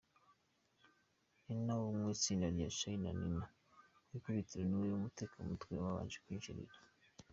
[1.45, 3.45] Nina wo mu itsinda rya Charly na Nina
[4.07, 6.75] ku ikubitiro niwe umutekamutwe yabanje kwinjirira.